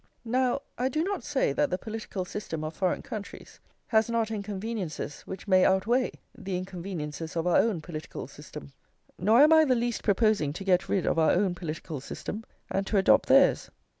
[0.25, 5.21] Now I do not say that the political system of foreign countries has not inconveniences
[5.27, 8.73] which may outweigh the inconveniences of our own political system;
[9.19, 12.87] nor am I the least proposing to get rid of our own political system and
[12.87, 13.69] to adopt theirs.